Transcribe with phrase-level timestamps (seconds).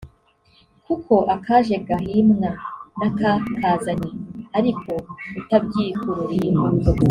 [0.85, 2.49] kuko akaje gahimwa
[2.99, 4.09] n’akakazanye
[4.57, 4.91] ariko
[5.39, 6.51] utabyikururiye